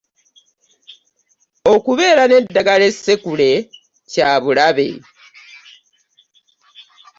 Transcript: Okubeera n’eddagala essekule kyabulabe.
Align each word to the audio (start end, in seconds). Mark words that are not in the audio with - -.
Okubeera 1.73 2.23
n’eddagala 2.27 2.83
essekule 2.91 3.51
kyabulabe. 4.11 4.87